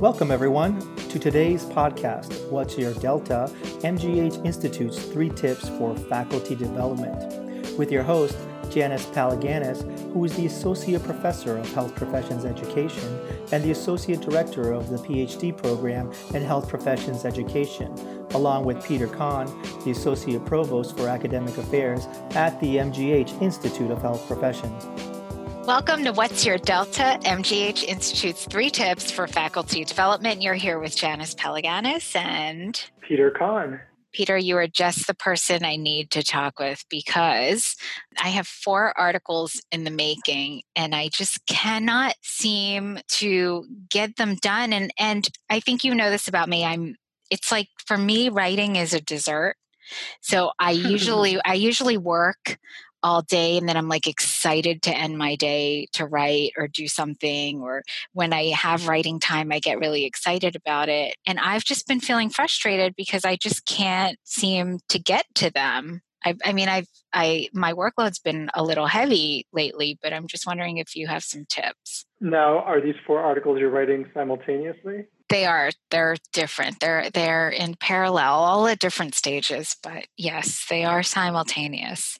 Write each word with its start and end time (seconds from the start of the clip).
Welcome, 0.00 0.30
everyone, 0.30 0.78
to 1.08 1.18
today's 1.18 1.64
podcast 1.64 2.48
What's 2.50 2.78
Your 2.78 2.94
Delta? 2.94 3.50
MGH 3.80 4.46
Institute's 4.46 5.02
three 5.02 5.28
tips 5.28 5.68
for 5.70 5.96
faculty 5.96 6.54
development. 6.54 7.76
With 7.76 7.90
your 7.90 8.04
host, 8.04 8.38
Janice 8.70 9.06
Palaganas, 9.06 9.82
who 10.12 10.24
is 10.24 10.36
the 10.36 10.46
Associate 10.46 11.02
Professor 11.02 11.58
of 11.58 11.68
Health 11.72 11.96
Professions 11.96 12.44
Education 12.44 13.18
and 13.50 13.64
the 13.64 13.72
Associate 13.72 14.20
Director 14.20 14.70
of 14.70 14.88
the 14.88 14.98
PhD 14.98 15.56
program 15.56 16.12
in 16.32 16.44
Health 16.44 16.68
Professions 16.68 17.24
Education, 17.24 17.92
along 18.34 18.66
with 18.66 18.84
Peter 18.86 19.08
Cahn, 19.08 19.46
the 19.84 19.90
Associate 19.90 20.44
Provost 20.44 20.96
for 20.96 21.08
Academic 21.08 21.58
Affairs 21.58 22.06
at 22.36 22.60
the 22.60 22.76
MGH 22.76 23.42
Institute 23.42 23.90
of 23.90 24.00
Health 24.00 24.24
Professions. 24.28 25.07
Welcome 25.68 26.04
to 26.04 26.12
What's 26.12 26.46
Your 26.46 26.56
Delta, 26.56 27.20
MGH 27.24 27.84
Institute's 27.84 28.46
three 28.46 28.70
tips 28.70 29.10
for 29.10 29.26
faculty 29.26 29.84
development. 29.84 30.40
You're 30.40 30.54
here 30.54 30.78
with 30.78 30.96
Janice 30.96 31.34
Palaganas 31.34 32.16
and 32.16 32.82
Peter 33.02 33.30
Cahn. 33.30 33.78
Peter, 34.10 34.38
you 34.38 34.56
are 34.56 34.66
just 34.66 35.06
the 35.06 35.12
person 35.12 35.66
I 35.66 35.76
need 35.76 36.10
to 36.12 36.22
talk 36.22 36.58
with 36.58 36.86
because 36.88 37.76
I 38.18 38.28
have 38.28 38.46
four 38.46 38.98
articles 38.98 39.60
in 39.70 39.84
the 39.84 39.90
making 39.90 40.62
and 40.74 40.94
I 40.94 41.08
just 41.08 41.44
cannot 41.46 42.14
seem 42.22 43.00
to 43.16 43.66
get 43.90 44.16
them 44.16 44.36
done. 44.36 44.72
And 44.72 44.90
and 44.98 45.28
I 45.50 45.60
think 45.60 45.84
you 45.84 45.94
know 45.94 46.08
this 46.08 46.28
about 46.28 46.48
me. 46.48 46.64
I'm 46.64 46.96
it's 47.30 47.52
like 47.52 47.68
for 47.84 47.98
me, 47.98 48.30
writing 48.30 48.76
is 48.76 48.94
a 48.94 49.02
dessert. 49.02 49.56
So 50.22 50.52
I 50.58 50.70
usually 50.94 51.38
I 51.44 51.52
usually 51.52 51.98
work 51.98 52.58
all 53.02 53.22
day 53.22 53.56
and 53.56 53.68
then 53.68 53.76
I'm 53.76 53.88
like 53.88 54.06
excited 54.06 54.82
to 54.82 54.96
end 54.96 55.18
my 55.18 55.36
day 55.36 55.88
to 55.92 56.06
write 56.06 56.52
or 56.56 56.68
do 56.68 56.88
something 56.88 57.60
or 57.60 57.82
when 58.12 58.32
I 58.32 58.50
have 58.50 58.88
writing 58.88 59.20
time 59.20 59.52
I 59.52 59.60
get 59.60 59.78
really 59.78 60.04
excited 60.04 60.56
about 60.56 60.88
it 60.88 61.14
and 61.26 61.38
I've 61.38 61.64
just 61.64 61.86
been 61.86 62.00
feeling 62.00 62.30
frustrated 62.30 62.94
because 62.96 63.24
I 63.24 63.36
just 63.36 63.66
can't 63.66 64.18
seem 64.24 64.80
to 64.88 64.98
get 64.98 65.26
to 65.36 65.50
them. 65.50 66.02
I, 66.24 66.34
I 66.44 66.52
mean 66.52 66.68
I've 66.68 66.88
I 67.12 67.48
my 67.52 67.72
workload's 67.72 68.18
been 68.18 68.50
a 68.54 68.62
little 68.62 68.86
heavy 68.86 69.46
lately 69.52 69.98
but 70.02 70.12
I'm 70.12 70.26
just 70.26 70.46
wondering 70.46 70.78
if 70.78 70.96
you 70.96 71.06
have 71.06 71.22
some 71.22 71.44
tips. 71.48 72.04
Now 72.20 72.58
are 72.60 72.80
these 72.80 72.96
four 73.06 73.20
articles 73.20 73.58
you're 73.60 73.70
writing 73.70 74.06
simultaneously? 74.14 75.06
They 75.28 75.44
are. 75.44 75.70
They're 75.90 76.16
different. 76.32 76.80
They're 76.80 77.10
they're 77.10 77.50
in 77.50 77.74
parallel, 77.74 78.32
all 78.32 78.66
at 78.66 78.78
different 78.78 79.14
stages, 79.14 79.76
but 79.82 80.06
yes, 80.16 80.66
they 80.70 80.84
are 80.84 81.02
simultaneous. 81.02 82.18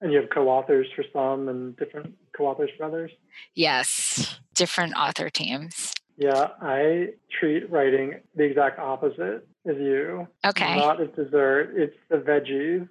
And 0.00 0.12
you 0.12 0.20
have 0.20 0.30
co-authors 0.30 0.86
for 0.96 1.04
some 1.12 1.48
and 1.48 1.76
different 1.76 2.14
co-authors 2.36 2.70
for 2.76 2.84
others? 2.84 3.10
Yes, 3.54 4.38
different 4.54 4.94
author 4.96 5.28
teams. 5.28 5.94
Yeah, 6.16 6.48
I 6.60 7.10
treat 7.38 7.70
writing 7.70 8.20
the 8.34 8.44
exact 8.44 8.78
opposite 8.78 9.46
as 9.66 9.76
you. 9.76 10.26
Okay. 10.46 10.76
Not 10.76 11.00
as 11.00 11.08
dessert, 11.16 11.72
it's 11.76 11.96
the 12.08 12.16
veggies. 12.16 12.88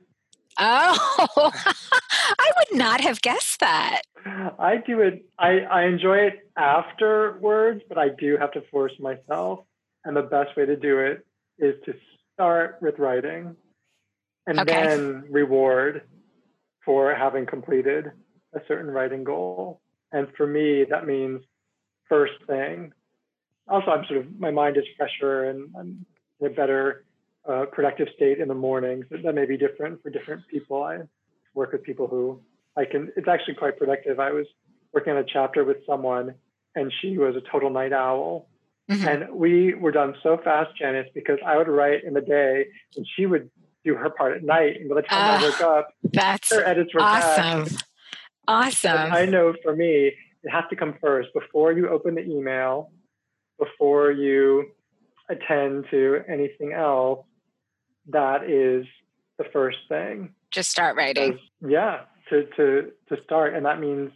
Oh, 0.60 1.52
I 2.40 2.52
would 2.58 2.78
not 2.78 3.02
have 3.02 3.22
guessed 3.22 3.60
that. 3.60 4.02
I 4.26 4.78
do 4.86 5.02
it, 5.02 5.26
I, 5.38 5.60
I 5.60 5.84
enjoy 5.86 6.18
it 6.18 6.50
afterwards, 6.58 7.82
but 7.88 7.98
I 7.98 8.10
do 8.10 8.38
have 8.38 8.52
to 8.52 8.62
force 8.70 8.94
myself. 9.00 9.60
And 10.06 10.16
the 10.16 10.22
best 10.22 10.56
way 10.56 10.66
to 10.66 10.76
do 10.76 11.00
it 11.00 11.26
is 11.58 11.76
to 11.86 11.94
start 12.34 12.78
with 12.82 13.00
writing 13.00 13.56
and 14.48 14.60
okay. 14.60 14.74
then 14.74 15.26
reward 15.30 16.02
for 16.86 17.14
having 17.14 17.46
completed 17.46 18.12
a 18.54 18.60
certain 18.68 18.90
writing 18.90 19.24
goal. 19.24 19.82
And 20.12 20.28
for 20.36 20.48
me, 20.48 20.86
that 20.90 21.06
means 21.06 21.42
first 22.08 22.34
thing. 22.48 22.92
Also, 23.68 23.92
I'm 23.92 24.06
sort 24.06 24.22
of, 24.22 24.40
my 24.40 24.52
mind 24.52 24.78
is 24.78 24.84
fresher 24.98 25.50
and 25.50 25.70
I'm 25.78 26.06
in 26.40 26.48
a 26.48 26.50
better 26.50 27.06
uh, 27.48 27.66
productive 27.72 28.08
state 28.16 28.40
in 28.40 28.48
the 28.48 28.56
mornings. 28.56 29.06
That 29.12 29.36
may 29.36 29.46
be 29.46 29.58
different 29.58 30.02
for 30.02 30.10
different 30.10 30.48
people. 30.48 30.84
I 30.84 31.00
work 31.54 31.72
with 31.72 31.84
people 31.84 32.08
who 32.08 32.42
I 32.76 32.86
can, 32.86 33.12
it's 33.16 33.28
actually 33.28 33.56
quite 33.56 33.78
productive. 33.78 34.20
I 34.20 34.32
was 34.32 34.48
working 34.94 35.14
on 35.14 35.20
a 35.20 35.24
chapter 35.24 35.64
with 35.64 35.78
someone 35.86 36.34
and 36.76 36.92
she 37.02 37.18
was 37.18 37.36
a 37.36 37.42
total 37.52 37.70
night 37.70 37.94
owl. 37.94 38.48
Mm-hmm. 38.90 39.08
And 39.08 39.30
we 39.32 39.76
were 39.76 39.92
done 39.92 40.16
so 40.24 40.40
fast, 40.44 40.76
Janice, 40.78 41.10
because 41.14 41.38
I 41.46 41.58
would 41.58 41.68
write 41.68 42.04
in 42.04 42.16
the 42.16 42.22
day 42.22 42.66
and 42.96 43.06
she 43.16 43.28
would 43.28 43.52
do 43.90 43.96
her 43.96 44.10
part 44.10 44.36
at 44.38 44.44
night. 44.44 44.78
And 44.80 44.90
by 44.90 44.96
the 44.96 45.02
time 45.02 45.42
uh, 45.42 45.46
I 45.46 45.50
woke 45.50 45.62
up, 45.62 45.94
that's 46.04 46.54
her 46.54 46.66
edits 46.66 46.94
were 46.94 47.02
awesome. 47.02 47.64
Back. 47.66 47.84
Awesome. 48.48 49.14
I 49.14 49.26
know 49.26 49.54
for 49.64 49.76
me, 49.76 50.12
it 50.44 50.50
has 50.50 50.64
to 50.70 50.76
come 50.76 50.96
first 51.02 51.30
before 51.34 51.72
you 51.72 51.90
open 51.90 52.16
the 52.16 52.26
email, 52.26 52.92
before 53.58 54.12
you 54.12 54.72
attend 55.30 55.86
to 55.92 56.22
anything 56.28 56.74
else. 56.74 57.26
That 58.08 58.50
is 58.50 58.86
the 59.38 59.44
first 59.54 59.78
thing. 59.88 60.34
Just 60.52 60.72
start 60.72 60.96
writing. 60.96 61.38
Yeah, 61.62 62.02
to 62.30 62.46
to 62.56 62.92
to 63.10 63.24
start, 63.24 63.54
and 63.54 63.66
that 63.66 63.80
means 63.80 64.12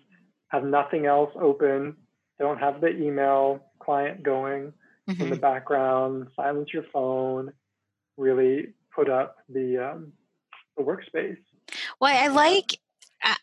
have 0.48 0.64
nothing 0.64 1.06
else 1.06 1.32
open. 1.40 1.96
Don't 2.40 2.58
have 2.58 2.82
the 2.82 2.90
email 2.90 3.64
client 3.80 4.24
going 4.24 4.74
mm-hmm. 5.08 5.12
in 5.12 5.30
the 5.30 5.36
mm-hmm. 5.36 5.42
background. 5.42 6.28
Silence 6.36 6.70
your 6.74 6.86
phone. 6.92 7.54
Really 8.18 8.74
put 8.96 9.10
up 9.10 9.38
the 9.50 9.92
um, 9.92 10.14
the 10.78 10.84
workspace. 10.84 11.38
Well, 12.00 12.14
I 12.14 12.28
like 12.28 12.78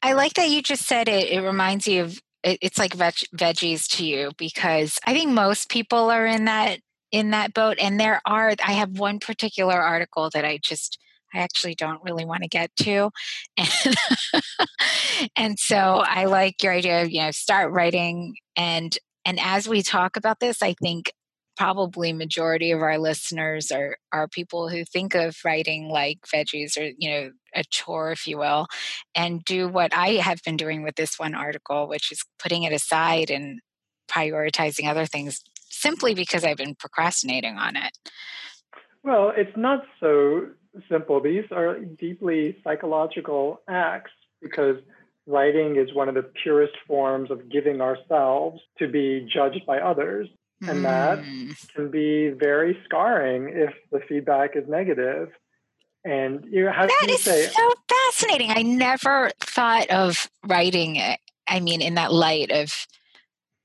I 0.03 0.12
like 0.12 0.34
that 0.34 0.50
you 0.50 0.62
just 0.62 0.87
said 0.87 1.09
it. 1.09 1.31
It 1.31 1.41
reminds 1.41 1.87
you 1.87 2.05
of 2.05 2.21
it's 2.43 2.78
like 2.78 2.94
veg, 2.94 3.15
veggies 3.37 3.87
to 3.97 4.06
you 4.06 4.31
because 4.38 4.99
I 5.06 5.12
think 5.12 5.31
most 5.31 5.69
people 5.69 6.11
are 6.11 6.27
in 6.27 6.47
that 6.47 6.81
in 7.12 7.31
that 7.31 7.55
boat. 7.55 7.78
And 7.81 7.99
there 7.99 8.21
are 8.27 8.55
I 8.65 8.72
have 8.72 8.99
one 8.99 9.19
particular 9.19 9.75
article 9.75 10.31
that 10.33 10.44
I 10.44 10.59
just 10.62 10.99
I 11.34 11.38
actually 11.38 11.75
don't 11.75 12.03
really 12.03 12.25
want 12.25 12.43
to 12.43 12.49
get 12.49 12.75
to, 12.81 13.11
and 13.56 13.97
and 15.37 15.59
so 15.59 16.03
I 16.05 16.25
like 16.25 16.62
your 16.62 16.72
idea 16.72 17.03
of 17.03 17.11
you 17.11 17.22
know 17.22 17.31
start 17.31 17.72
writing 17.72 18.34
and 18.56 18.97
and 19.25 19.38
as 19.41 19.69
we 19.69 19.82
talk 19.82 20.17
about 20.17 20.41
this, 20.41 20.62
I 20.62 20.75
think 20.82 21.12
probably 21.56 22.12
majority 22.12 22.71
of 22.71 22.81
our 22.81 22.99
listeners 22.99 23.71
are 23.71 23.97
are 24.12 24.28
people 24.28 24.69
who 24.69 24.84
think 24.84 25.15
of 25.15 25.37
writing 25.44 25.88
like 25.88 26.19
veggies 26.33 26.77
or 26.78 26.91
you 26.97 27.11
know 27.11 27.31
a 27.55 27.65
chore 27.71 28.12
if 28.12 28.27
you 28.27 28.38
will 28.38 28.66
and 29.15 29.44
do 29.44 29.69
what 29.69 29.94
i 29.94 30.11
have 30.11 30.41
been 30.44 30.56
doing 30.56 30.83
with 30.83 30.94
this 30.97 31.19
one 31.19 31.34
article 31.34 31.88
which 31.88 32.11
is 32.12 32.22
putting 32.43 32.62
it 32.62 32.72
aside 32.72 33.31
and 33.31 33.61
prioritizing 34.11 34.88
other 34.88 35.06
things 35.06 35.43
simply 35.69 36.15
because 36.15 36.44
i've 36.44 36.56
been 36.56 36.75
procrastinating 36.75 37.56
on 37.56 37.77
it. 37.77 37.97
Well 39.03 39.32
it's 39.37 39.56
not 39.56 39.84
so 39.99 40.47
simple. 40.88 41.21
These 41.21 41.44
are 41.50 41.78
deeply 41.78 42.56
psychological 42.62 43.61
acts 43.69 44.12
because 44.41 44.77
writing 45.27 45.77
is 45.77 45.94
one 45.94 46.09
of 46.09 46.15
the 46.15 46.31
purest 46.43 46.75
forms 46.87 47.31
of 47.31 47.50
giving 47.50 47.81
ourselves 47.81 48.61
to 48.78 48.88
be 48.88 49.28
judged 49.32 49.67
by 49.67 49.78
others 49.78 50.28
and 50.62 50.84
that 50.84 51.21
mm. 51.21 51.75
can 51.75 51.91
be 51.91 52.31
very 52.31 52.78
scarring 52.84 53.50
if 53.54 53.75
the 53.91 54.00
feedback 54.09 54.56
is 54.56 54.69
negative. 54.69 55.28
And 56.04 56.44
you 56.50 56.65
know, 56.65 56.72
how 56.72 56.87
that 56.87 57.04
you 57.06 57.15
is 57.15 57.22
say, 57.22 57.47
so 57.47 57.75
fascinating. 57.88 58.50
I 58.50 58.62
never 58.62 59.31
thought 59.41 59.91
of 59.91 60.31
writing 60.47 60.97
it. 60.97 61.20
I 61.47 61.60
mean, 61.60 61.82
in 61.82 61.94
that 61.94 62.12
light 62.12 62.50
of 62.50 62.87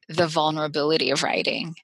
the 0.10 0.28
vulnerability 0.28 1.12
of 1.12 1.24
writing. 1.24 1.76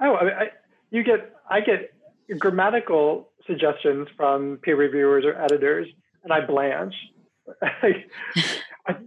Oh, 0.00 0.14
I, 0.14 0.24
I, 0.24 0.50
you 0.90 1.02
get 1.02 1.34
I 1.48 1.60
get 1.60 1.92
grammatical 2.38 3.30
suggestions 3.46 4.08
from 4.16 4.58
peer 4.62 4.76
reviewers 4.76 5.24
or 5.24 5.40
editors, 5.40 5.88
and 6.24 6.32
I 6.32 6.44
blanch. 6.44 6.94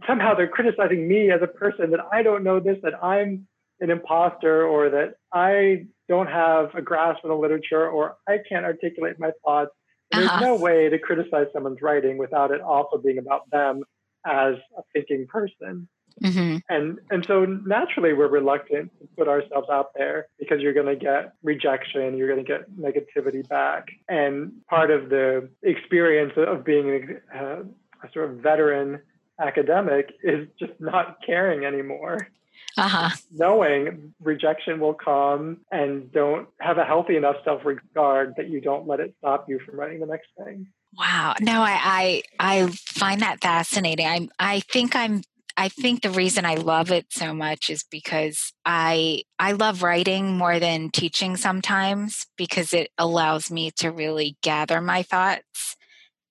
somehow 0.08 0.36
they're 0.36 0.48
criticizing 0.48 1.08
me 1.08 1.32
as 1.32 1.42
a 1.42 1.48
person 1.48 1.92
that 1.92 2.00
I 2.12 2.24
don't 2.24 2.44
know 2.44 2.60
this, 2.60 2.78
that 2.84 3.04
I'm 3.04 3.48
an 3.80 3.90
imposter 3.90 4.66
or 4.66 4.90
that 4.90 5.16
I 5.34 5.86
don't 6.08 6.28
have 6.28 6.76
a 6.76 6.82
grasp 6.82 7.24
of 7.24 7.30
the 7.30 7.36
literature 7.36 7.88
or 7.88 8.18
I 8.28 8.38
can't 8.48 8.66
articulate 8.66 9.20
my 9.20 9.32
thoughts. 9.44 9.72
There's 10.12 10.28
uh-huh. 10.28 10.40
no 10.42 10.56
way 10.56 10.90
to 10.90 11.00
criticize 11.00 11.48
someone's 11.52 11.82
writing 11.82 12.18
without 12.18 12.52
it 12.52 12.62
also 12.62 12.98
being 12.98 13.18
about 13.18 13.50
them 13.52 13.84
as 14.26 14.56
a 14.78 14.82
thinking 14.94 15.28
person. 15.28 15.88
Mm-hmm. 16.24 16.58
And 16.70 17.00
and 17.10 17.26
so 17.26 17.44
naturally 17.44 18.14
we're 18.14 18.30
reluctant 18.30 18.90
to 19.02 19.08
put 19.18 19.28
ourselves 19.28 19.68
out 19.70 19.88
there 19.96 20.28
because 20.40 20.62
you're 20.62 20.74
going 20.74 20.86
to 20.86 20.96
get 20.96 21.34
rejection, 21.44 22.16
you're 22.18 22.34
going 22.34 22.44
to 22.44 22.50
get 22.50 22.72
negativity 22.80 23.46
back. 23.48 23.88
And 24.08 24.54
part 24.70 24.92
of 24.92 25.10
the 25.10 25.50
experience 25.62 26.32
of 26.38 26.64
being 26.64 27.18
a, 27.34 27.64
a 28.04 28.12
sort 28.14 28.30
of 28.30 28.38
veteran 28.38 29.02
academic 29.42 30.14
is 30.24 30.48
just 30.58 30.72
not 30.80 31.18
caring 31.26 31.66
anymore 31.66 32.30
uh-huh. 32.78 33.10
knowing 33.32 34.14
rejection 34.22 34.80
will 34.80 34.94
come 34.94 35.58
and 35.72 36.12
don't 36.12 36.48
have 36.60 36.78
a 36.78 36.86
healthy 36.86 37.16
enough 37.16 37.38
self-regard 37.44 38.34
that 38.38 38.50
you 38.50 38.62
don't 38.62 38.88
let 38.88 39.00
it 39.00 39.14
stop 39.20 39.48
you 39.48 39.60
from 39.66 39.80
writing 39.80 40.00
the 40.00 40.06
next 40.06 40.28
thing 40.38 40.68
wow 40.98 41.34
no 41.42 41.62
i 41.62 42.22
i, 42.40 42.64
I 42.64 42.68
find 42.68 43.22
that 43.22 43.42
fascinating 43.42 44.08
i 44.08 44.28
i 44.40 44.60
think 44.60 44.96
i'm 44.96 45.22
I 45.58 45.70
think 45.70 46.02
the 46.02 46.10
reason 46.10 46.46
I 46.46 46.56
love 46.56 46.92
it 46.92 47.08
so 47.12 47.34
much 47.34 47.70
is 47.70 47.86
because 47.90 48.52
I 48.66 49.24
I 49.40 49.54
love 49.54 49.84
writing 49.84 50.38
more 50.38 50.60
than 50.60 50.90
teaching 50.90 51.38
sometimes 51.38 52.28
because 52.38 52.74
it 52.74 52.90
allows 52.98 53.50
me 53.50 53.72
to 53.78 53.90
really 53.92 54.38
gather 54.42 54.82
my 54.82 55.04
thoughts 55.04 55.78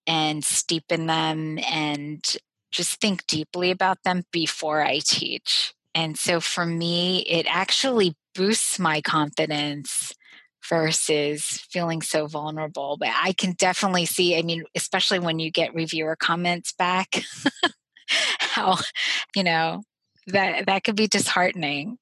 and 0.06 0.44
steep 0.44 0.84
in 0.90 1.06
them 1.06 1.58
and 1.70 2.36
just 2.70 3.00
think 3.00 3.26
deeply 3.26 3.70
about 3.70 4.02
them 4.02 4.24
before 4.30 4.82
I 4.82 4.98
teach. 4.98 5.72
And 5.94 6.18
so 6.18 6.40
for 6.40 6.66
me, 6.66 7.20
it 7.20 7.46
actually 7.48 8.16
boosts 8.34 8.78
my 8.78 9.00
confidence 9.00 10.12
versus 10.68 11.44
feeling 11.70 12.02
so 12.02 12.26
vulnerable. 12.26 12.96
But 12.98 13.10
I 13.14 13.32
can 13.32 13.52
definitely 13.52 14.06
see, 14.06 14.36
I 14.36 14.42
mean, 14.42 14.64
especially 14.74 15.18
when 15.18 15.38
you 15.38 15.50
get 15.50 15.74
reviewer 15.74 16.16
comments 16.16 16.72
back, 16.72 17.22
how, 18.08 18.78
you 19.36 19.44
know, 19.44 19.82
that 20.28 20.66
that 20.66 20.84
could 20.84 20.96
be 20.96 21.06
disheartening. 21.06 21.98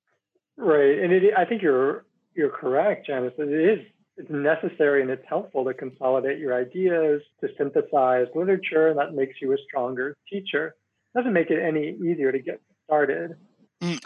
Right. 0.57 0.99
And 0.99 1.13
it, 1.13 1.35
I 1.37 1.45
think 1.45 1.63
you're 1.63 2.05
you're 2.35 2.51
correct, 2.51 3.07
Janice. 3.07 3.35
It 3.39 3.49
is 3.49 3.87
it's 4.17 4.31
necessary 4.31 5.03
and 5.03 5.11
it's 5.11 5.25
helpful 5.27 5.65
to 5.65 5.75
consolidate 5.75 6.39
your 6.39 6.55
ideas, 6.55 7.23
to 7.41 7.49
synthesize 7.57 8.27
literature, 8.35 8.89
and 8.89 8.99
that 8.99 9.15
makes 9.15 9.35
you 9.41 9.53
a 9.53 9.57
stronger 9.67 10.15
teacher. 10.31 10.75
It 11.15 11.19
doesn't 11.19 11.33
make 11.33 11.51
it 11.51 11.61
any 11.61 11.91
easier 11.91 12.31
to 12.31 12.39
get 12.39 12.61
started. 12.85 13.37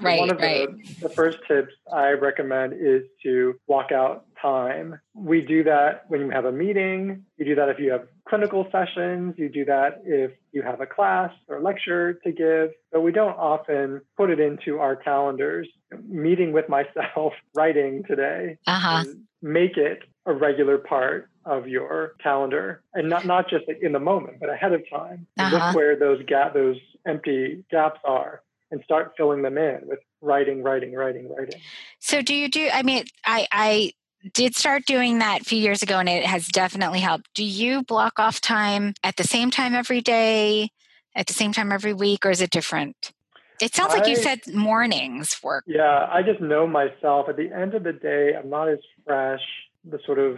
Right, 0.00 0.18
One 0.18 0.30
of 0.30 0.38
right. 0.38 0.68
the, 1.00 1.08
the 1.08 1.08
first 1.10 1.38
tips 1.46 1.74
I 1.92 2.12
recommend 2.12 2.72
is 2.72 3.02
to 3.22 3.60
block 3.68 3.92
out 3.92 4.24
time. 4.40 4.98
We 5.14 5.42
do 5.42 5.64
that 5.64 6.04
when 6.08 6.22
you 6.22 6.30
have 6.30 6.46
a 6.46 6.52
meeting. 6.52 7.24
You 7.36 7.44
do 7.44 7.54
that 7.56 7.68
if 7.68 7.78
you 7.78 7.92
have 7.92 8.08
clinical 8.26 8.66
sessions. 8.72 9.34
You 9.36 9.50
do 9.50 9.66
that 9.66 10.02
if 10.06 10.32
you 10.52 10.62
have 10.62 10.80
a 10.80 10.86
class 10.86 11.30
or 11.48 11.60
lecture 11.60 12.14
to 12.24 12.32
give. 12.32 12.70
But 12.90 13.02
we 13.02 13.12
don't 13.12 13.36
often 13.36 14.00
put 14.16 14.30
it 14.30 14.40
into 14.40 14.78
our 14.78 14.96
calendars. 14.96 15.68
Meeting 16.08 16.52
with 16.52 16.70
myself, 16.70 17.34
writing 17.54 18.02
today, 18.08 18.56
uh-huh. 18.66 19.04
make 19.42 19.76
it 19.76 20.00
a 20.24 20.32
regular 20.32 20.78
part 20.78 21.28
of 21.44 21.68
your 21.68 22.14
calendar 22.20 22.82
and 22.94 23.08
not, 23.08 23.24
not 23.24 23.48
just 23.48 23.64
in 23.80 23.92
the 23.92 24.00
moment, 24.00 24.38
but 24.40 24.48
ahead 24.48 24.72
of 24.72 24.82
time. 24.90 25.26
Uh-huh. 25.38 25.54
Look 25.54 25.76
where 25.76 25.98
those 25.98 26.22
gap, 26.26 26.54
those 26.54 26.78
empty 27.06 27.62
gaps 27.70 28.00
are 28.04 28.42
and 28.70 28.80
start 28.84 29.12
filling 29.16 29.42
them 29.42 29.58
in 29.58 29.80
with 29.84 30.00
writing, 30.20 30.62
writing, 30.62 30.92
writing, 30.94 31.28
writing. 31.28 31.60
So 32.00 32.22
do 32.22 32.34
you 32.34 32.48
do 32.48 32.68
I 32.72 32.82
mean 32.82 33.04
I 33.24 33.46
I 33.52 33.92
did 34.32 34.56
start 34.56 34.84
doing 34.86 35.18
that 35.18 35.42
a 35.42 35.44
few 35.44 35.58
years 35.58 35.82
ago 35.82 35.98
and 35.98 36.08
it 36.08 36.24
has 36.24 36.48
definitely 36.48 37.00
helped. 37.00 37.28
Do 37.34 37.44
you 37.44 37.82
block 37.84 38.18
off 38.18 38.40
time 38.40 38.94
at 39.04 39.16
the 39.16 39.24
same 39.24 39.50
time 39.50 39.74
every 39.74 40.00
day, 40.00 40.70
at 41.14 41.26
the 41.26 41.32
same 41.32 41.52
time 41.52 41.70
every 41.70 41.94
week, 41.94 42.26
or 42.26 42.30
is 42.30 42.40
it 42.40 42.50
different? 42.50 43.12
It 43.60 43.74
sounds 43.74 43.94
like 43.94 44.06
you 44.06 44.16
said 44.16 44.40
mornings 44.52 45.42
work. 45.42 45.64
Yeah, 45.66 46.06
I 46.10 46.22
just 46.22 46.40
know 46.40 46.66
myself. 46.66 47.28
At 47.28 47.36
the 47.36 47.50
end 47.50 47.74
of 47.74 47.84
the 47.84 47.92
day, 47.92 48.34
I'm 48.36 48.50
not 48.50 48.68
as 48.68 48.78
fresh. 49.06 49.40
The 49.88 49.98
sort 50.04 50.18
of 50.18 50.36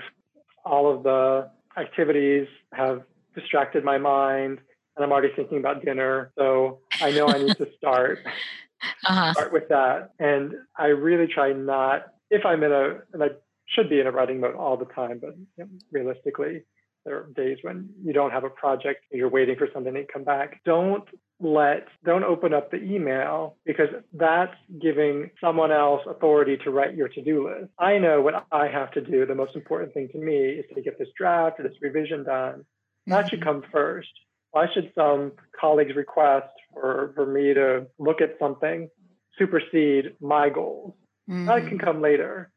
all 0.64 0.94
of 0.94 1.02
the 1.02 1.50
activities 1.76 2.46
have 2.72 3.02
distracted 3.34 3.84
my 3.84 3.98
mind 3.98 4.60
and 4.98 5.04
I'm 5.04 5.12
already 5.12 5.32
thinking 5.34 5.58
about 5.58 5.84
dinner. 5.84 6.32
So 6.36 6.80
I 7.00 7.12
know 7.12 7.28
I 7.28 7.38
need 7.38 7.56
to 7.56 7.68
start 7.78 8.18
uh-huh. 9.06 9.32
start 9.32 9.52
with 9.52 9.68
that. 9.68 10.10
And 10.18 10.54
I 10.76 10.86
really 10.86 11.32
try 11.32 11.52
not 11.52 12.06
if 12.30 12.44
I'm 12.44 12.62
in 12.62 12.72
a 12.72 12.98
and 13.12 13.22
I 13.22 13.28
should 13.66 13.88
be 13.88 14.00
in 14.00 14.06
a 14.06 14.10
writing 14.10 14.40
mode 14.40 14.56
all 14.56 14.76
the 14.76 14.86
time, 14.86 15.20
but 15.20 15.36
you 15.36 15.64
know, 15.64 15.66
realistically, 15.92 16.64
there 17.04 17.18
are 17.18 17.28
days 17.34 17.58
when 17.62 17.90
you 18.02 18.12
don't 18.12 18.32
have 18.32 18.44
a 18.44 18.50
project, 18.50 19.04
you're 19.12 19.28
waiting 19.28 19.56
for 19.56 19.68
something 19.72 19.94
to 19.94 20.04
come 20.12 20.24
back. 20.24 20.60
Don't 20.64 21.08
let 21.40 21.86
don't 22.04 22.24
open 22.24 22.52
up 22.52 22.72
the 22.72 22.82
email 22.82 23.56
because 23.64 23.88
that's 24.12 24.56
giving 24.82 25.30
someone 25.40 25.70
else 25.70 26.02
authority 26.08 26.56
to 26.64 26.70
write 26.70 26.96
your 26.96 27.08
to-do 27.08 27.48
list. 27.48 27.70
I 27.78 27.98
know 27.98 28.20
what 28.20 28.46
I 28.50 28.66
have 28.66 28.90
to 28.92 29.00
do. 29.00 29.24
The 29.24 29.36
most 29.36 29.54
important 29.54 29.94
thing 29.94 30.08
to 30.12 30.18
me 30.18 30.34
is 30.34 30.64
to 30.74 30.82
get 30.82 30.98
this 30.98 31.08
draft 31.16 31.60
or 31.60 31.62
this 31.62 31.76
revision 31.80 32.24
done. 32.24 32.64
That 33.06 33.20
mm-hmm. 33.20 33.28
should 33.28 33.44
come 33.44 33.62
first 33.70 34.10
why 34.52 34.66
should 34.72 34.92
some 34.94 35.32
colleague's 35.58 35.94
request 35.96 36.52
for, 36.72 37.12
for 37.14 37.26
me 37.26 37.54
to 37.54 37.86
look 37.98 38.20
at 38.20 38.36
something 38.38 38.88
supersede 39.38 40.14
my 40.20 40.48
goals? 40.48 40.94
Mm-hmm. 41.28 41.46
That 41.46 41.66
can 41.68 41.78
come 41.78 42.00
later. 42.00 42.50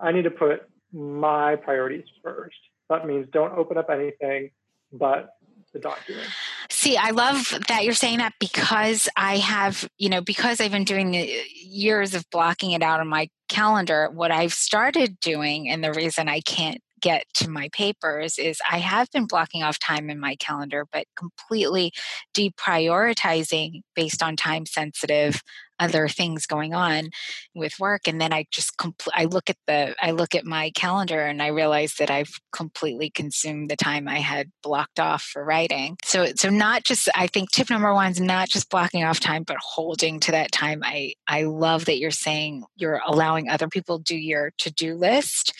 I 0.00 0.12
need 0.12 0.24
to 0.24 0.30
put 0.30 0.62
my 0.92 1.56
priorities 1.56 2.04
first. 2.22 2.56
That 2.90 3.06
means 3.06 3.26
don't 3.32 3.56
open 3.56 3.78
up 3.78 3.90
anything 3.90 4.50
but 4.92 5.30
the 5.72 5.78
document. 5.80 6.28
See, 6.70 6.96
I 6.96 7.10
love 7.10 7.54
that 7.68 7.84
you're 7.84 7.94
saying 7.94 8.18
that 8.18 8.34
because 8.40 9.08
I 9.16 9.38
have, 9.38 9.88
you 9.98 10.08
know, 10.08 10.20
because 10.20 10.60
I've 10.60 10.70
been 10.70 10.84
doing 10.84 11.14
years 11.54 12.14
of 12.14 12.28
blocking 12.30 12.72
it 12.72 12.82
out 12.82 13.00
on 13.00 13.08
my 13.08 13.28
calendar, 13.48 14.08
what 14.12 14.30
I've 14.30 14.52
started 14.52 15.18
doing, 15.20 15.68
and 15.68 15.82
the 15.82 15.92
reason 15.92 16.28
I 16.28 16.40
can't 16.40 16.80
get 17.00 17.24
to 17.34 17.50
my 17.50 17.68
papers 17.72 18.38
is 18.38 18.58
I 18.70 18.78
have 18.78 19.10
been 19.10 19.26
blocking 19.26 19.62
off 19.62 19.78
time 19.78 20.10
in 20.10 20.18
my 20.18 20.36
calendar, 20.36 20.86
but 20.90 21.06
completely 21.16 21.92
deprioritizing 22.34 23.82
based 23.94 24.22
on 24.22 24.36
time 24.36 24.66
sensitive 24.66 25.42
other 25.78 26.08
things 26.08 26.46
going 26.46 26.74
on 26.74 27.10
with 27.54 27.78
work 27.78 28.08
and 28.08 28.20
then 28.20 28.32
i 28.32 28.46
just 28.50 28.76
compl- 28.78 29.08
i 29.14 29.24
look 29.24 29.50
at 29.50 29.56
the 29.66 29.94
i 30.00 30.10
look 30.10 30.34
at 30.34 30.44
my 30.44 30.70
calendar 30.70 31.20
and 31.20 31.42
i 31.42 31.48
realize 31.48 31.94
that 31.98 32.10
i've 32.10 32.40
completely 32.50 33.10
consumed 33.10 33.68
the 33.70 33.76
time 33.76 34.08
i 34.08 34.18
had 34.18 34.50
blocked 34.62 34.98
off 34.98 35.22
for 35.22 35.44
writing. 35.44 35.96
So 36.04 36.26
so 36.34 36.48
not 36.48 36.84
just 36.84 37.08
i 37.14 37.26
think 37.26 37.50
tip 37.50 37.70
number 37.70 37.92
one 37.92 38.10
is 38.10 38.20
not 38.20 38.48
just 38.48 38.70
blocking 38.70 39.04
off 39.04 39.20
time 39.20 39.42
but 39.42 39.56
holding 39.60 40.20
to 40.20 40.32
that 40.32 40.52
time. 40.52 40.82
I 40.84 41.14
i 41.28 41.42
love 41.42 41.84
that 41.86 41.98
you're 41.98 42.10
saying 42.10 42.64
you're 42.76 43.00
allowing 43.06 43.48
other 43.48 43.68
people 43.68 43.98
do 43.98 44.16
your 44.16 44.52
to-do 44.58 44.94
list 44.94 45.52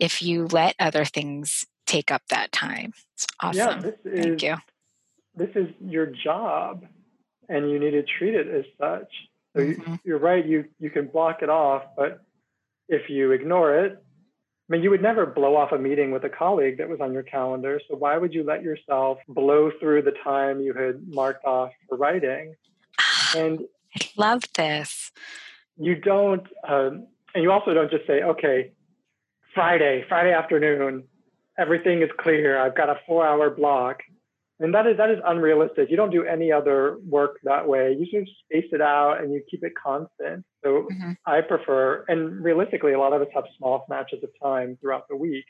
if 0.00 0.22
you 0.22 0.46
let 0.48 0.74
other 0.78 1.04
things 1.04 1.66
take 1.86 2.10
up 2.10 2.22
that 2.30 2.50
time 2.52 2.92
it's 3.14 3.26
awesome 3.40 3.58
yeah, 3.58 3.78
this 3.78 3.94
is, 4.04 4.24
thank 4.24 4.42
you 4.42 4.56
this 5.34 5.50
is 5.54 5.68
your 5.80 6.06
job 6.06 6.84
and 7.48 7.70
you 7.70 7.78
need 7.78 7.92
to 7.92 8.02
treat 8.02 8.34
it 8.34 8.48
as 8.48 8.64
such 8.78 9.12
so 9.54 9.62
mm-hmm. 9.62 9.94
you, 10.04 10.14
are 10.14 10.18
right. 10.18 10.44
You 10.44 10.64
you 10.78 10.90
can 10.90 11.08
block 11.08 11.42
it 11.42 11.48
off, 11.48 11.82
but 11.96 12.22
if 12.88 13.08
you 13.08 13.32
ignore 13.32 13.84
it, 13.84 13.92
I 13.92 14.72
mean, 14.72 14.82
you 14.82 14.90
would 14.90 15.02
never 15.02 15.26
blow 15.26 15.56
off 15.56 15.72
a 15.72 15.78
meeting 15.78 16.12
with 16.12 16.24
a 16.24 16.28
colleague 16.28 16.78
that 16.78 16.88
was 16.88 17.00
on 17.00 17.12
your 17.12 17.24
calendar. 17.24 17.80
So 17.88 17.96
why 17.96 18.16
would 18.16 18.32
you 18.32 18.44
let 18.44 18.62
yourself 18.62 19.18
blow 19.28 19.70
through 19.80 20.02
the 20.02 20.14
time 20.22 20.60
you 20.60 20.72
had 20.72 21.08
marked 21.08 21.44
off 21.44 21.72
for 21.88 21.96
writing? 21.96 22.54
And 23.36 23.60
I 23.94 24.08
love 24.16 24.42
this. 24.56 25.12
You 25.76 25.94
don't, 25.94 26.44
um, 26.66 27.06
and 27.32 27.44
you 27.44 27.52
also 27.52 27.72
don't 27.72 27.88
just 27.88 28.04
say, 28.04 28.24
okay, 28.24 28.72
Friday, 29.54 30.04
Friday 30.08 30.32
afternoon, 30.32 31.04
everything 31.58 32.02
is 32.02 32.10
clear. 32.18 32.58
I've 32.58 32.76
got 32.76 32.88
a 32.88 32.96
four-hour 33.06 33.50
block 33.50 34.00
and 34.60 34.74
that 34.74 34.86
is 34.86 34.98
that 34.98 35.10
is 35.10 35.18
unrealistic. 35.24 35.90
You 35.90 35.96
don't 35.96 36.10
do 36.10 36.24
any 36.24 36.52
other 36.52 36.98
work 37.08 37.38
that 37.44 37.66
way. 37.66 37.96
You 37.98 38.06
sort 38.10 38.22
of 38.24 38.28
space 38.44 38.70
it 38.72 38.82
out 38.82 39.22
and 39.22 39.32
you 39.32 39.42
keep 39.50 39.64
it 39.64 39.72
constant. 39.74 40.44
So 40.62 40.86
mm-hmm. 40.92 41.12
I 41.24 41.40
prefer, 41.40 42.04
and 42.08 42.44
realistically, 42.44 42.92
a 42.92 42.98
lot 42.98 43.14
of 43.14 43.22
us 43.22 43.28
have 43.34 43.44
small 43.56 43.84
snatches 43.86 44.22
of 44.22 44.28
time 44.40 44.76
throughout 44.80 45.08
the 45.08 45.16
week. 45.16 45.46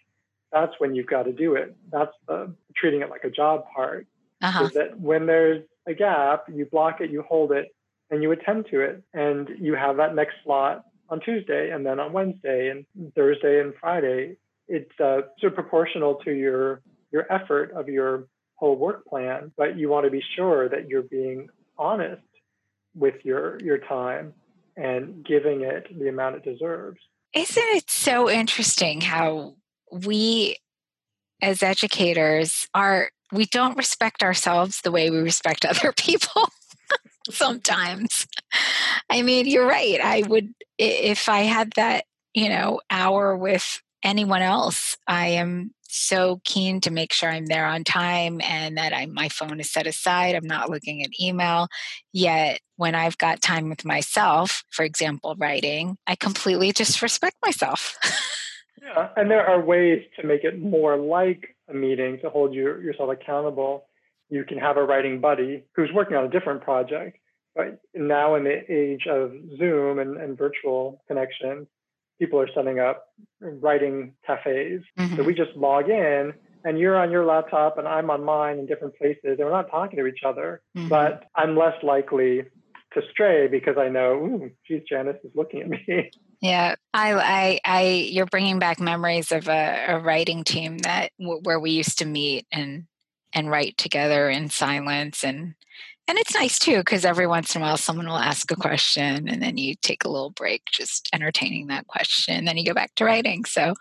That's 0.52 0.72
when 0.78 0.94
you've 0.94 1.08
got 1.08 1.24
to 1.24 1.32
do 1.32 1.56
it. 1.56 1.76
That's 1.90 2.12
the 2.28 2.54
treating 2.76 3.00
it 3.00 3.10
like 3.10 3.24
a 3.24 3.30
job 3.30 3.64
part. 3.74 4.06
Uh-huh. 4.42 4.64
Is 4.64 4.72
that 4.74 4.98
when 4.98 5.26
there's 5.26 5.64
a 5.88 5.94
gap, 5.94 6.44
you 6.48 6.64
block 6.66 7.00
it, 7.00 7.10
you 7.10 7.22
hold 7.22 7.50
it, 7.50 7.74
and 8.10 8.22
you 8.22 8.30
attend 8.30 8.66
to 8.70 8.80
it, 8.80 9.02
and 9.12 9.48
you 9.58 9.74
have 9.74 9.96
that 9.96 10.14
next 10.14 10.36
slot 10.44 10.84
on 11.10 11.20
Tuesday, 11.20 11.70
and 11.70 11.84
then 11.84 12.00
on 12.00 12.12
Wednesday, 12.12 12.70
and 12.70 12.86
Thursday, 13.14 13.60
and 13.60 13.74
Friday. 13.80 14.36
It's 14.68 15.00
uh, 15.00 15.22
sort 15.40 15.52
of 15.52 15.54
proportional 15.54 16.16
to 16.24 16.30
your 16.30 16.80
your 17.12 17.30
effort 17.32 17.72
of 17.72 17.88
your 17.88 18.28
whole 18.54 18.76
work 18.76 19.04
plan, 19.06 19.52
but 19.56 19.76
you 19.76 19.88
want 19.88 20.04
to 20.04 20.10
be 20.10 20.22
sure 20.36 20.68
that 20.68 20.88
you're 20.88 21.02
being 21.02 21.48
honest 21.76 22.22
with 22.94 23.16
your 23.24 23.58
your 23.60 23.78
time 23.78 24.34
and 24.76 25.24
giving 25.24 25.62
it 25.62 25.86
the 25.98 26.08
amount 26.08 26.36
it 26.36 26.44
deserves. 26.44 27.00
Isn't 27.34 27.76
it 27.76 27.90
so 27.90 28.30
interesting 28.30 29.00
how 29.00 29.56
we 29.90 30.56
as 31.42 31.62
educators 31.62 32.68
are 32.74 33.10
we 33.32 33.46
don't 33.46 33.76
respect 33.76 34.22
ourselves 34.22 34.80
the 34.82 34.90
way 34.90 35.10
we 35.10 35.18
respect 35.18 35.64
other 35.68 35.92
people 35.92 36.48
sometimes. 37.30 38.26
I 39.10 39.22
mean, 39.22 39.46
you're 39.46 39.66
right. 39.66 40.00
I 40.00 40.22
would 40.28 40.54
if 40.78 41.28
I 41.28 41.40
had 41.40 41.72
that, 41.76 42.04
you 42.32 42.48
know, 42.48 42.80
hour 42.88 43.36
with 43.36 43.82
anyone 44.02 44.40
else, 44.40 44.96
I 45.06 45.28
am 45.28 45.72
so 45.92 46.40
keen 46.44 46.80
to 46.80 46.90
make 46.90 47.12
sure 47.12 47.28
I'm 47.28 47.46
there 47.46 47.66
on 47.66 47.82
time 47.84 48.40
and 48.42 48.78
that 48.78 48.92
I, 48.92 49.06
my 49.06 49.28
phone 49.28 49.58
is 49.60 49.70
set 49.70 49.86
aside. 49.86 50.34
I'm 50.34 50.46
not 50.46 50.70
looking 50.70 51.02
at 51.02 51.10
email. 51.20 51.68
Yet, 52.12 52.60
when 52.76 52.94
I've 52.94 53.18
got 53.18 53.42
time 53.42 53.68
with 53.68 53.84
myself, 53.84 54.62
for 54.70 54.84
example, 54.84 55.34
writing, 55.36 55.96
I 56.06 56.14
completely 56.14 56.72
just 56.72 57.02
respect 57.02 57.36
myself. 57.44 57.98
yeah, 58.82 59.08
and 59.16 59.30
there 59.30 59.46
are 59.46 59.60
ways 59.60 60.04
to 60.18 60.26
make 60.26 60.44
it 60.44 60.60
more 60.60 60.96
like 60.96 61.56
a 61.68 61.74
meeting 61.74 62.20
to 62.22 62.30
hold 62.30 62.54
you, 62.54 62.78
yourself 62.80 63.10
accountable. 63.10 63.86
You 64.28 64.44
can 64.44 64.58
have 64.58 64.76
a 64.76 64.84
writing 64.84 65.20
buddy 65.20 65.64
who's 65.74 65.90
working 65.92 66.16
on 66.16 66.24
a 66.24 66.30
different 66.30 66.62
project 66.62 67.18
But 67.54 67.80
now 67.94 68.36
in 68.36 68.44
the 68.44 68.60
age 68.72 69.06
of 69.08 69.32
Zoom 69.58 69.98
and, 69.98 70.16
and 70.16 70.38
virtual 70.38 71.02
connections, 71.08 71.66
people 72.18 72.38
are 72.38 72.48
setting 72.54 72.78
up 72.78 73.06
writing 73.40 74.12
cafes. 74.26 74.82
Mm-hmm. 74.98 75.16
So 75.16 75.22
we 75.22 75.34
just 75.34 75.56
log 75.56 75.88
in 75.88 76.32
and 76.64 76.78
you're 76.78 76.96
on 76.96 77.10
your 77.10 77.24
laptop 77.24 77.78
and 77.78 77.88
I'm 77.88 78.10
on 78.10 78.24
mine 78.24 78.58
in 78.58 78.66
different 78.66 78.96
places 78.96 79.20
and 79.24 79.38
we're 79.38 79.50
not 79.50 79.70
talking 79.70 79.98
to 79.98 80.06
each 80.06 80.20
other. 80.24 80.60
Mm-hmm. 80.76 80.88
But 80.88 81.24
I'm 81.34 81.56
less 81.56 81.82
likely 81.82 82.42
to 82.94 83.02
stray 83.10 83.48
because 83.48 83.76
I 83.78 83.88
know, 83.88 84.14
ooh, 84.14 84.50
geez, 84.66 84.82
Janice 84.88 85.16
is 85.24 85.30
looking 85.34 85.62
at 85.62 85.68
me. 85.68 86.10
Yeah, 86.40 86.76
I, 86.94 87.12
I, 87.12 87.60
I, 87.66 87.82
you're 88.10 88.24
bringing 88.24 88.58
back 88.58 88.80
memories 88.80 89.30
of 89.30 89.46
a, 89.46 89.86
a 89.88 89.98
writing 89.98 90.42
team 90.42 90.78
that 90.78 91.12
where 91.18 91.60
we 91.60 91.72
used 91.72 91.98
to 91.98 92.06
meet 92.06 92.46
and 92.50 92.86
and 93.32 93.50
write 93.50 93.76
together 93.76 94.28
in 94.28 94.48
silence 94.48 95.22
and 95.22 95.54
and 96.10 96.18
it's 96.18 96.34
nice 96.34 96.58
too 96.58 96.78
because 96.78 97.04
every 97.04 97.28
once 97.28 97.54
in 97.54 97.62
a 97.62 97.64
while 97.64 97.76
someone 97.76 98.08
will 98.08 98.16
ask 98.16 98.50
a 98.50 98.56
question 98.56 99.28
and 99.28 99.40
then 99.40 99.56
you 99.56 99.76
take 99.76 100.04
a 100.04 100.08
little 100.08 100.30
break 100.30 100.64
just 100.66 101.08
entertaining 101.12 101.68
that 101.68 101.86
question. 101.86 102.34
And 102.34 102.48
then 102.48 102.56
you 102.56 102.64
go 102.64 102.74
back 102.74 102.92
to 102.96 103.04
writing. 103.04 103.44
So 103.44 103.74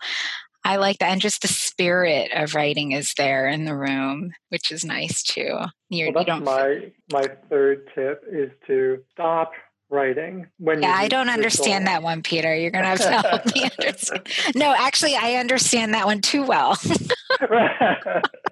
i 0.62 0.76
like 0.76 0.98
that. 0.98 1.10
And 1.10 1.20
just 1.20 1.42
the 1.42 1.48
spirit 1.48 2.30
of 2.32 2.54
writing 2.54 2.92
is 2.92 3.14
there 3.14 3.48
in 3.48 3.64
the 3.64 3.74
room 3.74 4.30
which 4.50 4.70
is 4.70 4.84
nice 4.84 5.24
too. 5.24 5.58
You're, 5.88 6.12
well, 6.12 6.24
that's 6.24 6.44
my 6.44 6.92
my 7.12 7.28
third 7.48 7.90
tip 7.96 8.22
is 8.30 8.50
to 8.68 9.02
stop 9.10 9.50
writing 9.92 10.46
when 10.58 10.82
yeah 10.82 10.94
i 10.94 11.08
don't 11.08 11.28
understand 11.28 11.88
that 11.88 12.00
one 12.00 12.22
peter. 12.22 12.54
You're 12.54 12.70
gonna 12.70 12.86
have 12.86 13.00
to 13.00 13.10
help 13.28 13.54
me 13.56 13.68
understand. 13.76 14.28
No 14.54 14.72
actually 14.72 15.16
i 15.16 15.34
understand 15.34 15.94
that 15.94 16.06
one 16.06 16.20
too 16.20 16.44
well 16.44 16.78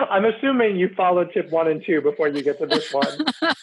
I'm 0.10 0.24
assuming 0.24 0.76
you 0.76 0.90
followed 0.96 1.32
tip 1.32 1.50
one 1.50 1.68
and 1.68 1.82
two 1.84 2.00
before 2.00 2.28
you 2.28 2.42
get 2.42 2.58
to 2.58 2.66
this 2.66 2.92
one. 2.92 3.04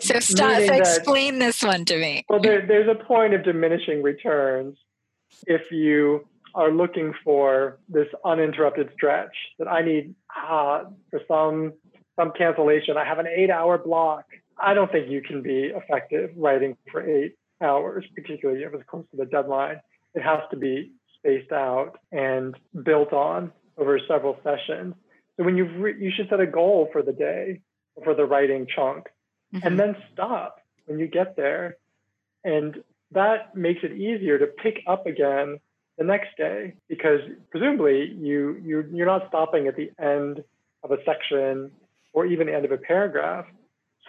so 0.00 0.20
stop. 0.20 0.62
So 0.62 0.74
explain 0.74 1.38
that, 1.38 1.46
this 1.46 1.62
one 1.62 1.84
to 1.86 1.98
me. 1.98 2.24
Well, 2.28 2.40
there, 2.40 2.66
there's 2.66 2.88
a 2.88 3.04
point 3.04 3.34
of 3.34 3.44
diminishing 3.44 4.02
returns 4.02 4.76
if 5.46 5.62
you 5.70 6.26
are 6.54 6.72
looking 6.72 7.14
for 7.24 7.78
this 7.88 8.08
uninterrupted 8.24 8.90
stretch 8.94 9.34
that 9.58 9.68
I 9.68 9.82
need 9.82 10.14
uh, 10.36 10.84
for 11.10 11.20
some 11.28 11.74
some 12.18 12.32
cancellation. 12.36 12.96
I 12.96 13.04
have 13.04 13.18
an 13.18 13.26
eight-hour 13.26 13.78
block. 13.78 14.24
I 14.58 14.74
don't 14.74 14.90
think 14.92 15.08
you 15.08 15.22
can 15.22 15.42
be 15.42 15.72
effective 15.74 16.30
writing 16.36 16.76
for 16.90 17.02
eight 17.08 17.34
hours, 17.62 18.04
particularly 18.14 18.62
if 18.62 18.74
it's 18.74 18.82
close 18.88 19.04
to 19.12 19.16
the 19.16 19.24
deadline. 19.24 19.80
It 20.14 20.22
has 20.22 20.40
to 20.50 20.56
be 20.56 20.92
spaced 21.16 21.52
out 21.52 21.98
and 22.12 22.54
built 22.84 23.12
on 23.12 23.52
over 23.78 23.98
several 24.08 24.38
sessions. 24.42 24.94
When 25.44 25.56
you 25.56 25.64
re- 25.64 25.96
you 25.98 26.10
should 26.14 26.28
set 26.28 26.40
a 26.40 26.46
goal 26.46 26.88
for 26.92 27.02
the 27.02 27.12
day 27.12 27.60
for 28.04 28.14
the 28.14 28.24
writing 28.24 28.66
chunk, 28.74 29.06
mm-hmm. 29.54 29.66
and 29.66 29.78
then 29.78 29.96
stop 30.12 30.60
when 30.86 30.98
you 30.98 31.06
get 31.06 31.36
there, 31.36 31.76
and 32.44 32.76
that 33.12 33.56
makes 33.56 33.80
it 33.82 33.92
easier 33.92 34.38
to 34.38 34.46
pick 34.46 34.82
up 34.86 35.06
again 35.06 35.58
the 35.98 36.04
next 36.04 36.36
day 36.36 36.74
because 36.88 37.20
presumably 37.50 38.14
you 38.18 38.60
you 38.62 38.84
you're 38.92 39.06
not 39.06 39.28
stopping 39.28 39.66
at 39.66 39.76
the 39.76 39.90
end 40.02 40.44
of 40.82 40.90
a 40.90 40.96
section 41.04 41.70
or 42.12 42.26
even 42.26 42.46
the 42.46 42.54
end 42.54 42.64
of 42.64 42.72
a 42.72 42.78
paragraph. 42.78 43.46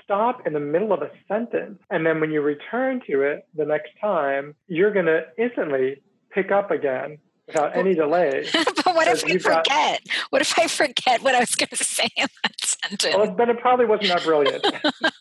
Stop 0.04 0.46
in 0.46 0.54
the 0.54 0.60
middle 0.60 0.92
of 0.92 1.02
a 1.02 1.12
sentence, 1.28 1.80
and 1.90 2.06
then 2.06 2.20
when 2.20 2.32
you 2.32 2.42
return 2.42 3.02
to 3.08 3.22
it 3.22 3.48
the 3.56 3.66
next 3.66 3.92
time, 4.02 4.56
you're 4.68 4.92
going 4.92 5.06
to 5.06 5.22
instantly 5.38 6.02
pick 6.34 6.52
up 6.52 6.72
again 6.72 7.18
without 7.48 7.76
any 7.76 7.94
delay. 7.94 8.46
but 8.54 8.96
what 8.96 9.08
if 9.08 9.24
I 9.26 9.38
forget? 9.38 9.66
Got, 9.66 10.00
what 10.30 10.42
if 10.42 10.58
I 10.58 10.68
forget 10.68 11.22
what 11.22 11.36
I 11.36 11.40
was 11.40 11.56
going 11.56 11.70
to 11.70 11.84
say 11.84 12.08
in 12.16 12.28
that 12.44 12.62
sentence? 12.62 13.16
Well, 13.16 13.36
then 13.36 13.50
it 13.50 13.60
probably 13.60 13.86
wasn't 13.86 14.10
that 14.10 14.24
brilliant. 14.24 14.66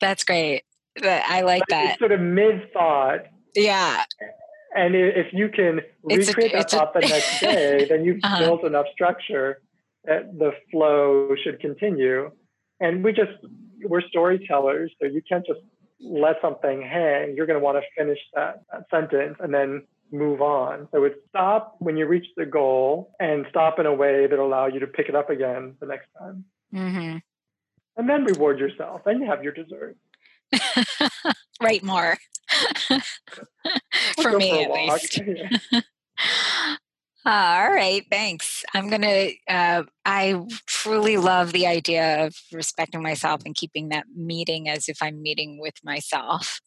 That's 0.00 0.24
great. 0.24 0.62
I 1.02 1.42
like 1.42 1.62
but 1.68 1.74
that. 1.74 1.98
sort 1.98 2.12
of 2.12 2.20
mid 2.20 2.72
thought. 2.72 3.20
Yeah. 3.54 4.04
And 4.74 4.94
if 4.94 5.26
you 5.32 5.48
can 5.48 5.80
recreate 6.02 6.52
a, 6.52 6.58
that 6.58 6.70
thought 6.70 6.96
a, 6.96 7.00
the 7.00 7.08
next 7.08 7.40
day, 7.40 7.86
then 7.88 8.04
you've 8.04 8.20
uh-huh. 8.22 8.38
built 8.38 8.64
enough 8.64 8.86
structure 8.92 9.60
that 10.04 10.38
the 10.38 10.52
flow 10.70 11.34
should 11.42 11.60
continue. 11.60 12.30
And 12.80 13.04
we 13.04 13.12
just, 13.12 13.32
we're 13.84 14.00
storytellers, 14.00 14.92
so 15.00 15.06
you 15.06 15.20
can't 15.28 15.44
just 15.44 15.60
let 16.00 16.36
something 16.40 16.80
hang. 16.80 17.34
You're 17.36 17.46
going 17.46 17.58
to 17.58 17.64
want 17.64 17.78
to 17.78 17.82
finish 18.00 18.18
that, 18.34 18.62
that 18.72 18.84
sentence 18.90 19.36
and 19.40 19.52
then 19.52 19.82
move 20.12 20.40
on. 20.40 20.88
So 20.92 21.04
it's 21.04 21.16
stop 21.28 21.76
when 21.78 21.96
you 21.96 22.06
reach 22.06 22.26
the 22.36 22.46
goal 22.46 23.14
and 23.20 23.46
stop 23.50 23.78
in 23.78 23.86
a 23.86 23.94
way 23.94 24.26
that 24.26 24.38
allow 24.38 24.66
you 24.66 24.80
to 24.80 24.86
pick 24.86 25.08
it 25.08 25.14
up 25.14 25.30
again 25.30 25.74
the 25.80 25.86
next 25.86 26.08
time. 26.18 26.44
Mm-hmm. 26.74 27.18
And 27.96 28.08
then 28.08 28.24
reward 28.24 28.58
yourself. 28.58 29.02
and 29.06 29.20
you 29.20 29.26
have 29.26 29.42
your 29.42 29.52
dessert. 29.52 29.96
Write 31.62 31.82
more. 31.82 32.16
for 34.20 34.36
me, 34.36 34.50
for 34.50 34.60
at 34.62 34.70
least. 34.70 35.20
All 37.26 37.70
right, 37.70 38.02
thanks. 38.10 38.64
I'm 38.72 38.88
going 38.88 39.02
to, 39.02 39.32
uh, 39.46 39.82
I 40.06 40.40
truly 40.66 41.18
love 41.18 41.52
the 41.52 41.66
idea 41.66 42.26
of 42.26 42.34
respecting 42.50 43.02
myself 43.02 43.42
and 43.44 43.54
keeping 43.54 43.90
that 43.90 44.06
meeting 44.16 44.70
as 44.70 44.88
if 44.88 45.02
I'm 45.02 45.20
meeting 45.20 45.58
with 45.60 45.74
myself. 45.84 46.60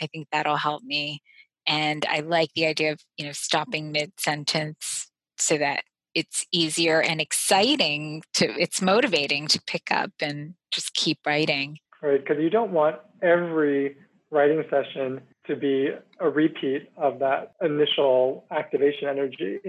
I 0.00 0.06
think 0.06 0.28
that'll 0.30 0.56
help 0.56 0.84
me 0.84 1.20
and 1.68 2.04
i 2.10 2.18
like 2.20 2.50
the 2.56 2.66
idea 2.66 2.90
of 2.90 3.00
you 3.16 3.24
know 3.24 3.32
stopping 3.32 3.92
mid 3.92 4.10
sentence 4.18 5.08
so 5.36 5.56
that 5.56 5.84
it's 6.14 6.46
easier 6.52 7.00
and 7.00 7.20
exciting 7.20 8.22
to 8.34 8.46
it's 8.60 8.82
motivating 8.82 9.46
to 9.46 9.60
pick 9.66 9.92
up 9.92 10.10
and 10.20 10.54
just 10.72 10.94
keep 10.94 11.18
writing. 11.24 11.78
Right 12.02 12.20
because 12.20 12.42
you 12.42 12.50
don't 12.50 12.72
want 12.72 12.96
every 13.22 13.96
writing 14.30 14.64
session 14.70 15.20
to 15.46 15.54
be 15.54 15.90
a 16.20 16.28
repeat 16.28 16.90
of 16.96 17.20
that 17.20 17.52
initial 17.62 18.44
activation 18.50 19.08
energy. 19.08 19.60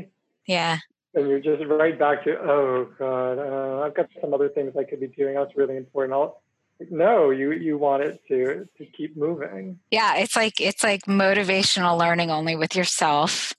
Yeah. 0.48 0.80
And 1.14 1.28
you're 1.28 1.40
just 1.40 1.64
right 1.66 1.98
back 1.98 2.24
to 2.24 2.32
oh 2.40 2.88
god 2.98 3.40
uh, 3.40 3.86
i've 3.86 3.96
got 3.96 4.10
some 4.22 4.34
other 4.34 4.50
things 4.50 4.74
i 4.78 4.84
could 4.84 5.00
be 5.00 5.08
doing 5.08 5.36
that's 5.36 5.56
really 5.56 5.78
important. 5.78 6.14
I'll, 6.14 6.42
no 6.90 7.30
you 7.30 7.52
you 7.52 7.78
want 7.78 8.04
it 8.04 8.22
to 8.28 8.68
to 8.78 8.86
keep 8.86 9.18
moving. 9.18 9.80
Yeah 9.92 10.18
it's 10.18 10.36
like 10.36 10.60
it's 10.60 10.84
like 10.84 11.04
motivational 11.06 11.98
learning 11.98 12.32
only 12.32 12.56
with 12.56 12.76
yourself 12.76 13.54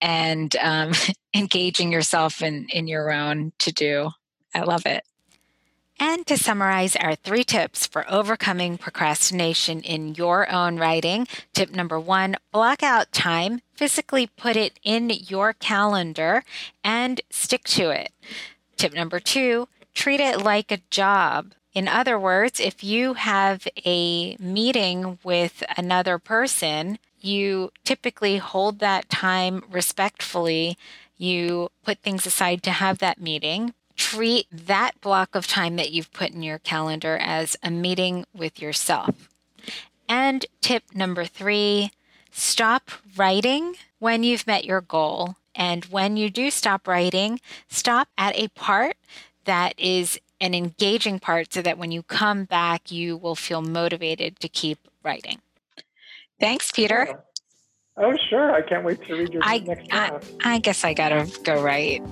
and 0.00 0.54
um, 0.56 0.92
engaging 1.34 1.92
yourself 1.92 2.42
in 2.42 2.66
in 2.70 2.86
your 2.86 3.12
own 3.12 3.52
to 3.58 3.72
do. 3.72 4.10
I 4.54 4.60
love 4.62 4.86
it. 4.86 5.04
And 6.02 6.26
to 6.28 6.38
summarize 6.38 6.96
our 6.96 7.14
three 7.14 7.44
tips 7.44 7.86
for 7.86 8.10
overcoming 8.10 8.78
procrastination 8.78 9.82
in 9.82 10.14
your 10.14 10.50
own 10.50 10.78
writing 10.78 11.28
tip 11.52 11.72
number 11.72 12.00
one 12.00 12.36
block 12.52 12.82
out 12.82 13.12
time 13.12 13.60
physically 13.74 14.26
put 14.26 14.56
it 14.56 14.80
in 14.82 15.10
your 15.10 15.52
calendar 15.52 16.42
and 16.82 17.20
stick 17.28 17.64
to 17.64 17.90
it. 17.90 18.12
Tip 18.76 18.94
number 18.94 19.20
two 19.20 19.68
treat 19.92 20.20
it 20.20 20.40
like 20.42 20.72
a 20.72 20.80
job 20.88 21.52
in 21.72 21.86
other 21.86 22.18
words, 22.18 22.58
if 22.58 22.82
you 22.82 23.14
have 23.14 23.68
a 23.84 24.36
meeting 24.36 25.18
with 25.22 25.62
another 25.76 26.18
person, 26.18 26.98
you 27.20 27.72
typically 27.84 28.38
hold 28.38 28.80
that 28.80 29.08
time 29.08 29.62
respectfully. 29.70 30.76
You 31.16 31.70
put 31.84 31.98
things 31.98 32.26
aside 32.26 32.62
to 32.64 32.70
have 32.72 32.98
that 32.98 33.20
meeting. 33.20 33.74
Treat 33.96 34.46
that 34.50 35.00
block 35.00 35.34
of 35.34 35.46
time 35.46 35.76
that 35.76 35.92
you've 35.92 36.12
put 36.12 36.30
in 36.30 36.42
your 36.42 36.58
calendar 36.58 37.18
as 37.20 37.56
a 37.62 37.70
meeting 37.70 38.24
with 38.34 38.60
yourself. 38.60 39.28
And 40.08 40.46
tip 40.60 40.84
number 40.94 41.24
three 41.24 41.92
stop 42.32 42.90
writing 43.16 43.76
when 43.98 44.22
you've 44.22 44.46
met 44.46 44.64
your 44.64 44.80
goal. 44.80 45.36
And 45.54 45.84
when 45.86 46.16
you 46.16 46.30
do 46.30 46.50
stop 46.50 46.88
writing, 46.88 47.40
stop 47.68 48.08
at 48.16 48.36
a 48.36 48.48
part 48.48 48.96
that 49.44 49.78
is 49.78 50.18
an 50.40 50.54
engaging 50.54 51.18
part 51.18 51.52
so 51.52 51.62
that 51.62 51.78
when 51.78 51.90
you 51.92 52.02
come 52.02 52.44
back, 52.44 52.90
you 52.90 53.16
will 53.16 53.34
feel 53.34 53.62
motivated 53.62 54.40
to 54.40 54.48
keep 54.48 54.78
writing. 55.02 55.40
Thanks, 56.38 56.72
Peter. 56.72 57.22
Oh, 57.96 58.16
sure. 58.28 58.52
I 58.52 58.62
can't 58.62 58.84
wait 58.84 59.04
to 59.06 59.14
read 59.14 59.32
your 59.32 59.42
I, 59.44 59.58
next 59.58 59.88
I, 59.92 60.18
I 60.44 60.58
guess 60.58 60.84
I 60.84 60.94
got 60.94 61.10
to 61.10 61.40
go 61.42 61.62
write. 61.62 62.02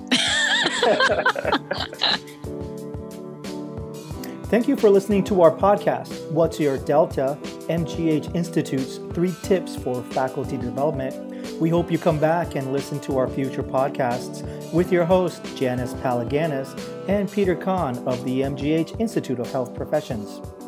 Thank 4.45 4.67
you 4.67 4.75
for 4.75 4.89
listening 4.89 5.23
to 5.25 5.41
our 5.43 5.51
podcast, 5.51 6.31
What's 6.31 6.59
Your 6.59 6.77
Delta? 6.79 7.37
MGH 7.69 8.35
Institute's 8.35 8.97
three 9.13 9.33
tips 9.43 9.75
for 9.75 10.01
faculty 10.03 10.57
development 10.57 11.29
we 11.59 11.69
hope 11.69 11.91
you 11.91 11.97
come 11.97 12.19
back 12.19 12.55
and 12.55 12.71
listen 12.71 13.01
to 13.01 13.17
our 13.17 13.27
future 13.27 13.63
podcasts 13.63 14.43
with 14.71 14.93
your 14.93 15.03
host, 15.03 15.43
Janice 15.57 15.93
Palaganas 15.95 16.73
and 17.09 17.31
Peter 17.31 17.55
Cahn 17.55 17.97
of 18.07 18.23
the 18.23 18.41
MGH 18.41 18.99
Institute 18.99 19.39
of 19.39 19.51
Health 19.51 19.73
Professions. 19.73 20.58